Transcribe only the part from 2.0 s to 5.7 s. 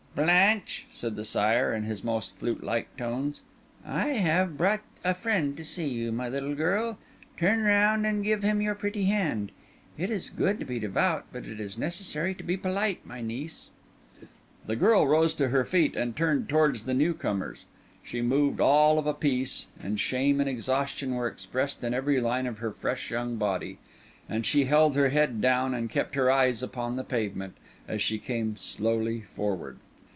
most flute like tones, "I have brought a friend to